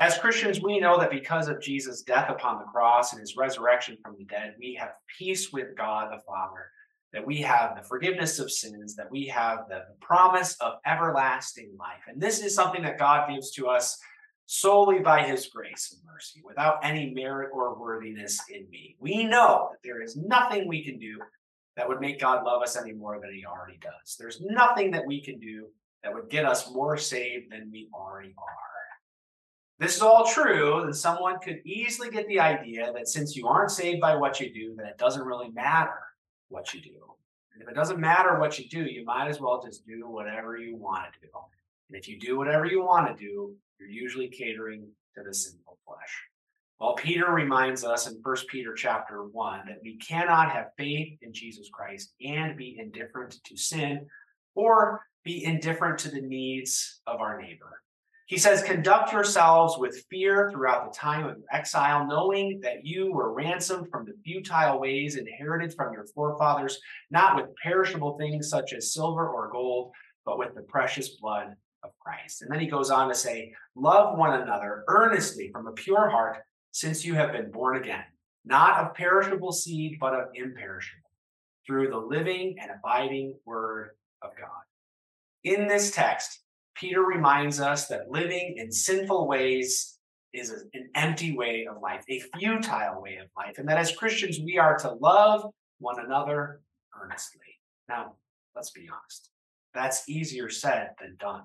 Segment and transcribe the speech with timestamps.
[0.00, 3.98] As Christians, we know that because of Jesus' death upon the cross and his resurrection
[4.02, 6.70] from the dead, we have peace with God the Father,
[7.12, 12.00] that we have the forgiveness of sins, that we have the promise of everlasting life.
[12.08, 13.98] And this is something that God gives to us
[14.46, 18.96] solely by his grace and mercy, without any merit or worthiness in me.
[19.00, 21.18] We know that there is nothing we can do
[21.76, 24.16] that would make God love us any more than he already does.
[24.18, 25.66] There's nothing that we can do
[26.02, 28.70] that would get us more saved than we already are
[29.80, 33.70] this is all true, then someone could easily get the idea that since you aren't
[33.70, 35.98] saved by what you do, then it doesn't really matter
[36.50, 37.14] what you do.
[37.54, 40.58] And if it doesn't matter what you do, you might as well just do whatever
[40.58, 41.28] you want to do.
[41.88, 45.78] And if you do whatever you want to do, you're usually catering to the sinful
[45.86, 46.24] flesh.
[46.78, 51.32] Well, Peter reminds us in 1 Peter chapter 1 that we cannot have faith in
[51.32, 54.06] Jesus Christ and be indifferent to sin
[54.54, 57.82] or be indifferent to the needs of our neighbor.
[58.30, 63.12] He says, Conduct yourselves with fear throughout the time of your exile, knowing that you
[63.12, 66.78] were ransomed from the futile ways inherited from your forefathers,
[67.10, 69.90] not with perishable things such as silver or gold,
[70.24, 72.42] but with the precious blood of Christ.
[72.42, 76.36] And then he goes on to say, Love one another earnestly from a pure heart,
[76.70, 78.04] since you have been born again,
[78.44, 81.10] not of perishable seed, but of imperishable,
[81.66, 83.90] through the living and abiding word
[84.22, 84.62] of God.
[85.42, 86.38] In this text,
[86.80, 89.98] Peter reminds us that living in sinful ways
[90.32, 94.40] is an empty way of life, a futile way of life, and that as Christians,
[94.42, 95.44] we are to love
[95.78, 96.62] one another
[97.00, 97.40] earnestly.
[97.88, 98.14] Now,
[98.56, 99.30] let's be honest,
[99.74, 101.42] that's easier said than done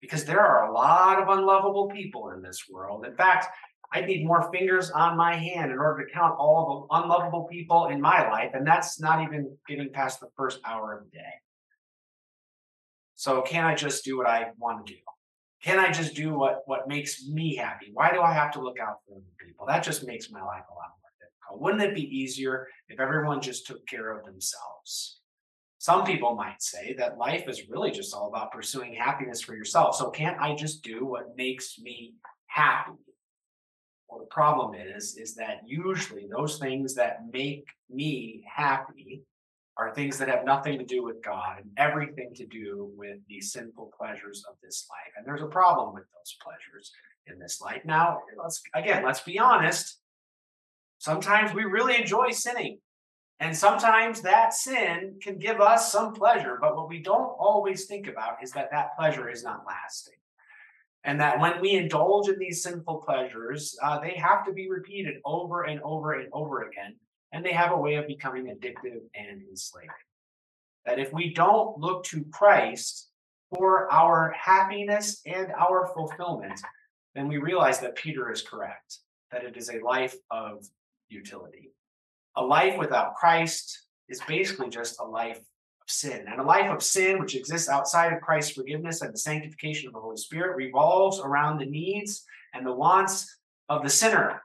[0.00, 3.04] because there are a lot of unlovable people in this world.
[3.04, 3.46] In fact,
[3.92, 7.86] I'd need more fingers on my hand in order to count all the unlovable people
[7.86, 11.32] in my life, and that's not even getting past the first hour of the day.
[13.16, 14.98] So can I just do what I want to do?
[15.62, 17.90] Can I just do what what makes me happy?
[17.92, 19.66] Why do I have to look out for other people?
[19.66, 21.62] That just makes my life a lot more difficult.
[21.62, 25.20] Wouldn't it be easier if everyone just took care of themselves?
[25.78, 29.96] Some people might say that life is really just all about pursuing happiness for yourself.
[29.96, 32.14] So can't I just do what makes me
[32.46, 32.92] happy?
[34.08, 39.22] Well, the problem is, is that usually those things that make me happy
[39.78, 43.40] are things that have nothing to do with God and everything to do with the
[43.40, 45.12] sinful pleasures of this life.
[45.16, 46.92] And there's a problem with those pleasures
[47.26, 47.82] in this life.
[47.84, 49.98] Now, let's again, let's be honest.
[50.98, 52.78] Sometimes we really enjoy sinning.
[53.38, 58.08] And sometimes that sin can give us some pleasure, but what we don't always think
[58.08, 60.14] about is that that pleasure is not lasting.
[61.04, 65.16] And that when we indulge in these sinful pleasures, uh, they have to be repeated
[65.24, 66.96] over and over and over again
[67.36, 69.90] and they have a way of becoming addictive and enslaving.
[70.86, 73.10] That if we don't look to Christ
[73.54, 76.58] for our happiness and our fulfillment,
[77.14, 79.00] then we realize that Peter is correct,
[79.32, 80.64] that it is a life of
[81.10, 81.72] utility.
[82.36, 86.24] A life without Christ is basically just a life of sin.
[86.26, 89.92] And a life of sin, which exists outside of Christ's forgiveness and the sanctification of
[89.92, 92.24] the Holy Spirit, revolves around the needs
[92.54, 94.40] and the wants of the sinner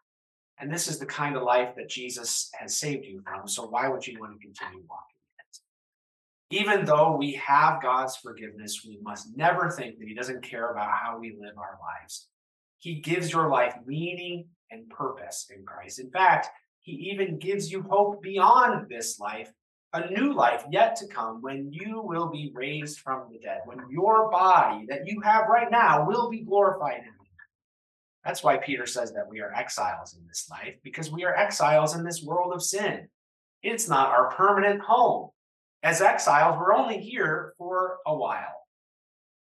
[0.61, 3.47] and this is the kind of life that Jesus has saved you from.
[3.47, 5.15] So why would you want to continue walking
[6.53, 6.61] in it?
[6.61, 10.91] Even though we have God's forgiveness, we must never think that He doesn't care about
[10.91, 12.27] how we live our lives.
[12.77, 15.99] He gives your life meaning and purpose in Christ.
[15.99, 16.49] In fact,
[16.81, 19.51] He even gives you hope beyond this life,
[19.93, 23.79] a new life yet to come when you will be raised from the dead, when
[23.89, 27.20] your body that you have right now will be glorified in
[28.23, 31.95] that's why Peter says that we are exiles in this life, because we are exiles
[31.95, 33.07] in this world of sin.
[33.63, 35.29] It's not our permanent home.
[35.83, 38.67] As exiles, we're only here for a while.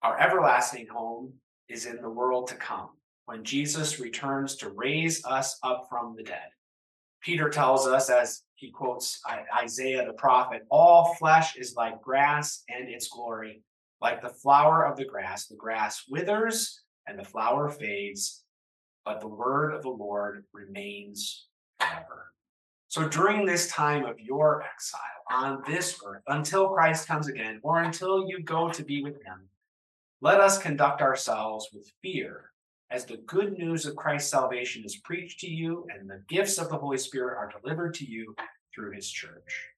[0.03, 1.33] Our everlasting home
[1.69, 2.89] is in the world to come,
[3.25, 6.49] when Jesus returns to raise us up from the dead.
[7.21, 9.21] Peter tells us, as he quotes
[9.57, 13.63] Isaiah the prophet, all flesh is like grass and its glory.
[14.01, 18.43] Like the flower of the grass, the grass withers and the flower fades,
[19.05, 21.47] but the word of the Lord remains
[21.79, 22.33] forever.
[22.87, 24.99] So during this time of your exile
[25.31, 29.47] on this earth, until Christ comes again, or until you go to be with him,
[30.19, 32.51] let us conduct ourselves with fear
[32.91, 36.69] as the good news of Christ's salvation is preached to you and the gifts of
[36.69, 38.35] the Holy Spirit are delivered to you
[38.75, 39.69] through his church.